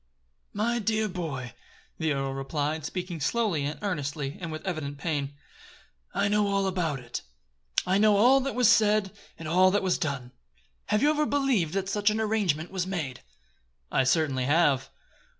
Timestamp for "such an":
11.87-12.19